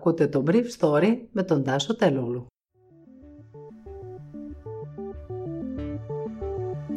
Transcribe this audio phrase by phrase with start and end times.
[0.00, 2.46] Ακούτε το Brief Story με τον Τάσο Τελούλου.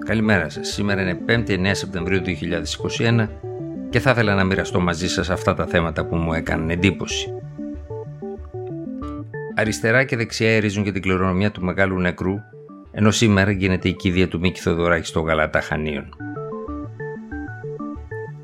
[0.06, 0.68] Καλημέρα σας.
[0.68, 2.22] Σήμερα είναι 5η 9 Σεπτεμβρίου
[3.00, 3.28] 2021
[3.90, 7.34] και θα ήθελα να μοιραστώ μαζί σας αυτά τα θέματα που μου έκαναν εντύπωση.
[9.56, 12.34] Αριστερά και δεξιά ερίζουν για την κληρονομιά του μεγάλου νεκρού,
[12.92, 16.10] ενώ σήμερα γίνεται η κηδεία του Μίκη Θοδωράκη στο Γαλατά Χανίων.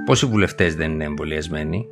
[0.05, 1.87] Πόσοι βουλευτές δεν είναι εμβολιασμένοι,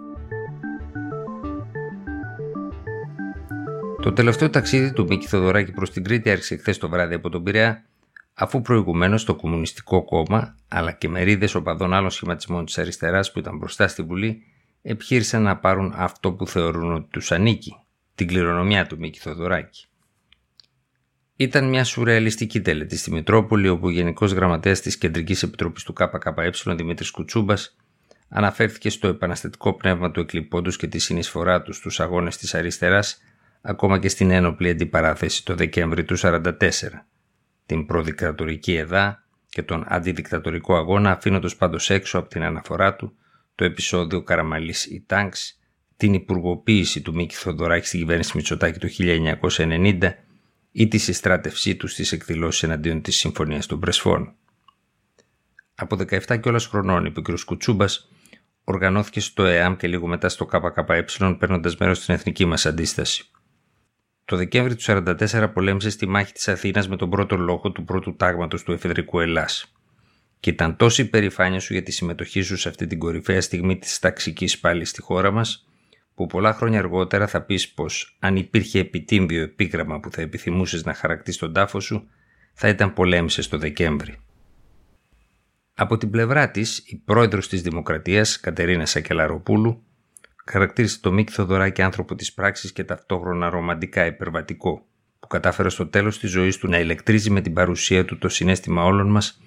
[4.01, 7.43] Το τελευταίο ταξίδι του Μίκη Θοδωράκη προς την Κρήτη άρχισε χθες το βράδυ από τον
[7.43, 7.85] Πειραιά,
[8.33, 13.57] αφού προηγουμένως το Κομμουνιστικό Κόμμα αλλά και μερίδες οπαδών άλλων σχηματισμών της αριστεράς που ήταν
[13.57, 14.43] μπροστά στη Βουλή
[14.81, 17.75] επιχείρησαν να πάρουν αυτό που θεωρούν ότι τους ανήκει,
[18.15, 19.85] την κληρονομιά του Μίκη Θοδωράκη.
[21.35, 26.73] Ήταν μια σουρεαλιστική τέλετη στη Μητρόπολη, όπου ο Γενικός Γραμματέας της Κεντρικής Επιτροπής του ΚΚΕ,
[26.75, 27.75] Δημήτρης Κουτσούμπας,
[28.29, 33.21] αναφέρθηκε στο επαναστατικό πνεύμα του εκλειπώντους και τη συνεισφορά του στους αγώνες της αριστεράς,
[33.61, 36.59] ακόμα και στην ένοπλη αντιπαράθεση το Δεκέμβρη του 1944,
[37.65, 43.17] την προδικτατορική ΕΔΑ και τον αντιδικτατορικό αγώνα, αφήνοντας πάντως έξω από την αναφορά του
[43.55, 45.59] το επεισόδιο Καραμαλής ή Τάγκς,
[45.97, 48.87] την υπουργοποίηση του Μίκη Θοδωράκη στην κυβέρνηση Μητσοτάκη το
[49.47, 50.09] 1990
[50.71, 54.33] ή τη συστράτευσή του στις εκδηλώσεις εναντίον της Συμφωνίας των Πρεσφών.
[55.75, 57.39] Από 17 κιόλα χρονών, είπε ο κ.
[57.45, 58.09] Κουτσούμπας,
[58.63, 61.05] οργανώθηκε στο ΕΑΜ και λίγο μετά στο ΚΚΕ
[61.39, 63.31] παίρνοντας μέρος στην εθνική μας αντίσταση.
[64.27, 68.15] Το Δεκέμβρη του 1944 πολέμησε στη μάχη της Αθήνας με τον πρώτο λόγο του πρώτου
[68.15, 69.73] τάγματος του εφεδρικού Ελλάς.
[70.39, 73.99] Και ήταν τόση υπερηφάνεια σου για τη συμμετοχή σου σε αυτή την κορυφαία στιγμή της
[73.99, 75.67] ταξικής πάλι στη χώρα μας,
[76.15, 80.93] που πολλά χρόνια αργότερα θα πεις πως αν υπήρχε επιτύμβιο επίγραμμα που θα επιθυμούσες να
[80.93, 82.07] χαρακτήσει τον τάφο σου,
[82.53, 84.17] θα ήταν πολέμησες το Δεκέμβρη.
[85.73, 89.83] Από την πλευρά της, η πρόεδρος της Δημοκρατίας, Κατερίνα Σακελαροπούλου,
[90.51, 94.85] χαρακτήρισε το Μίκη Θοδωράκη άνθρωπο της πράξης και ταυτόχρονα ρομαντικά υπερβατικό,
[95.19, 98.83] που κατάφερε στο τέλος της ζωής του να ηλεκτρίζει με την παρουσία του το συνέστημα
[98.83, 99.41] όλων μας,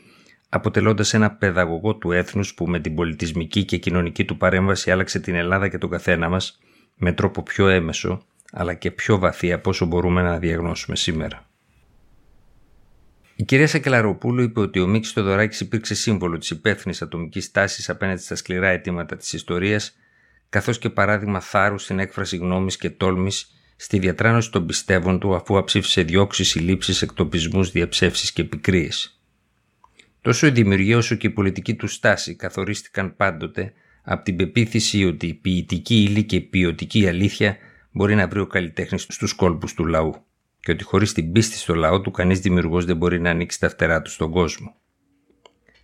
[0.49, 5.35] αποτελώντας ένα παιδαγωγό του έθνους που με την πολιτισμική και κοινωνική του παρέμβαση άλλαξε την
[5.35, 6.59] Ελλάδα και τον καθένα μας
[6.97, 11.45] με τρόπο πιο έμεσο, αλλά και πιο βαθύ από όσο μπορούμε να διαγνώσουμε σήμερα.
[13.37, 18.21] Η κυρία Σακελαροπούλου είπε ότι ο Μίκης Θοδωράκη υπήρξε σύμβολο της υπεύθυνης ατομικής τάσης απέναντι
[18.21, 19.95] στα σκληρά αιτήματα της ιστορίας
[20.51, 25.59] καθώς και παράδειγμα θάρρους στην έκφραση γνώμης και τόλμης στη διατράνωση των πιστεύων του αφού
[25.59, 28.89] αψήφισε διώξεις, συλλήψεις, εκτοπισμούς, διαψεύσεις και πικρίε.
[30.21, 33.73] Τόσο η δημιουργία όσο και η πολιτική του στάση καθορίστηκαν πάντοτε
[34.03, 37.57] από την πεποίθηση ότι η ποιητική ύλη και η ποιοτική αλήθεια
[37.91, 40.25] μπορεί να βρει ο καλλιτέχνης στους κόλπους του λαού
[40.61, 43.69] και ότι χωρίς την πίστη στο λαό του κανείς δημιουργός δεν μπορεί να ανοίξει τα
[43.69, 44.80] φτερά του στον κόσμο.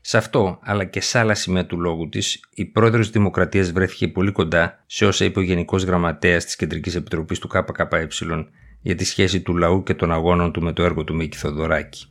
[0.09, 4.09] Σε αυτό, αλλά και σε άλλα σημεία του λόγου της, η πρόεδρος της Δημοκρατίας βρέθηκε
[4.09, 8.09] πολύ κοντά σε όσα είπε ο Γενικός Γραμματέας της Κεντρικής Επιτροπής του ΚΚΕ
[8.81, 12.07] για τη σχέση του λαού και των αγώνων του με το έργο του Μίκη Θοδωράκη.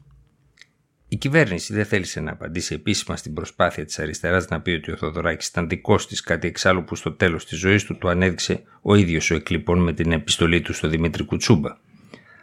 [1.08, 4.96] Η κυβέρνηση δεν θέλησε να απαντήσει επίσημα στην προσπάθεια της αριστεράς να πει ότι ο
[4.96, 8.96] Θοδωράκης ήταν δικός της, κάτι εξάλλου που στο τέλος της ζωής του το ανέδειξε ο
[8.96, 11.78] ίδιος ο εκλειπών με την επιστολή του στο Δημήτρη Κουτσούμπα.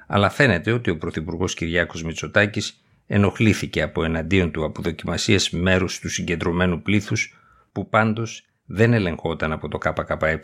[0.06, 2.81] Αλλά φαίνεται ότι ο Πρωθυπουργός Κυριάκος Μητσοτάκης
[3.14, 7.38] ενοχλήθηκε από εναντίον του από δοκιμασίες μέρους του συγκεντρωμένου πλήθους
[7.72, 10.40] που πάντως δεν ελεγχόταν από το ΚΚΕ.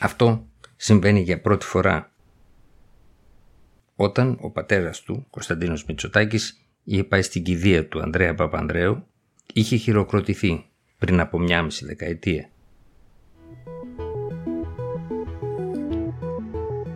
[0.00, 2.12] Αυτό συμβαίνει για πρώτη φορά
[3.96, 9.06] όταν ο πατέρας του, Κωνσταντίνος Μητσοτάκης, είχε πάει στην κηδεία του Ανδρέα Παπανδρέου,
[9.52, 10.64] είχε χειροκροτηθεί
[10.98, 12.48] πριν από μια μισή δεκαετία.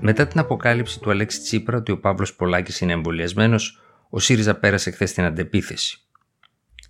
[0.00, 4.90] Μετά την αποκάλυψη του Αλέξη Τσίπρα ότι ο Παύλος Πολάκης είναι εμβολιασμένος, ο ΣΥΡΙΖΑ πέρασε
[4.90, 5.98] χθες την αντεπίθεση.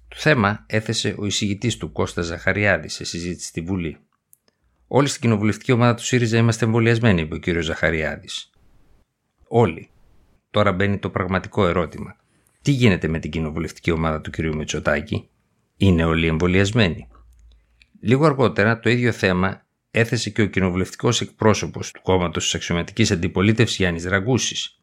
[0.08, 3.98] Το θέμα έθεσε ο εισηγητής του Κώστας Ζαχαριάδης σε συζήτηση στη Βουλή.
[4.86, 7.62] Όλοι στην κοινοβουλευτική ομάδα του ΣΥΡΙΖΑ είμαστε εμβολιασμένοι, είπε ο κ.
[7.62, 8.50] Ζαχαριάδης.
[9.48, 9.90] Όλοι.
[10.50, 12.16] Τώρα μπαίνει το πραγματικό ερώτημα.
[12.62, 14.38] Τι γίνεται με την κοινοβουλευτική ομάδα του κ.
[14.38, 15.28] Μητσοτάκη,
[15.76, 17.08] είναι όλοι εμβολιασμένοι;
[18.00, 23.76] Λίγο αργότερα το ίδιο θέμα έθεσε και ο κοινοβουλευτικός εκπρόσωπος του κόμματος της αξιωματικής αντιπολίτευσης
[23.76, 24.80] Γιάννης Ραγκούσης,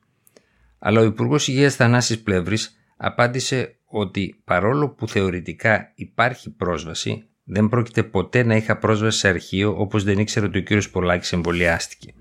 [0.88, 8.04] αλλά ο Υπουργός Υγείας Θανάσης Πλεύρης απάντησε ότι παρόλο που θεωρητικά υπάρχει πρόσβαση, δεν πρόκειται
[8.04, 12.14] ποτέ να είχα πρόσβαση σε αρχείο όπως δεν ήξερε ότι ο κύριος Πολάκης εμβολιάστηκε.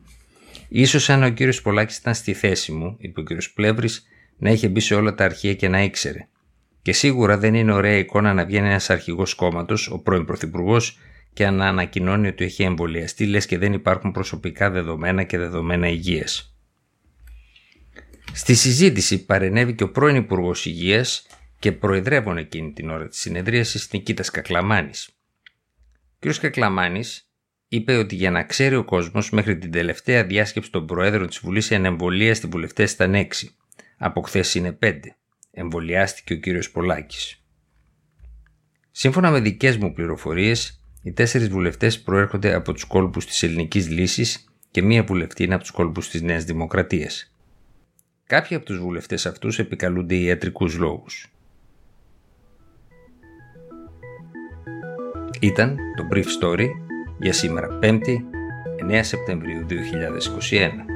[0.86, 4.06] σω αν ο κύριος Πολάκης ήταν στη θέση μου, είπε ο κύριος Πλεύρης,
[4.38, 6.28] να είχε μπει σε όλα τα αρχεία και να ήξερε.
[6.82, 10.98] Και σίγουρα δεν είναι ωραία εικόνα να βγαίνει ένας αρχηγός κόμματος, ο πρώην Πρωθυπουργός,
[11.32, 16.53] και να ανακοινώνει ότι έχει εμβολιαστεί, λες και δεν υπάρχουν προσωπικά δεδομένα και δεδομένα υγείας.
[18.32, 21.26] Στη συζήτηση παρενέβη και ο πρώην Υπουργός Υγείας
[21.58, 25.08] και προεδρεύων εκείνη την ώρα της συνεδρίασης Νικήτας Κακλαμάνης.
[26.14, 26.38] Ο κ.
[26.40, 27.28] Κακλαμάνης
[27.68, 31.70] είπε ότι για να ξέρει ο κόσμος, μέχρι την τελευταία διάσκεψη των Προέδρων της Βουλής
[31.70, 33.26] οι ανεμβολίαστοι βουλευτές ήταν 6.
[33.98, 35.00] Από χθες είναι 5.
[35.50, 37.42] Εμβολιάστηκε ο κύριος Πολάκης.
[38.90, 44.44] Σύμφωνα με δικές μου πληροφορίες, οι τέσσερις βουλευτές προέρχονται από τους κόλπους της Ελληνικής Λύσης
[44.70, 47.33] και μία βουλευτή είναι από τους κόλπους της Νέας Δημοκρατίας.
[48.26, 51.28] Κάποιοι από τους βουλευτές αυτούς επικαλούνται ιατρικούς λόγους.
[55.40, 56.66] Ήταν το Brief Story
[57.18, 58.16] για σήμερα 5η
[58.90, 60.93] 9 Σεπτεμβρίου 2021.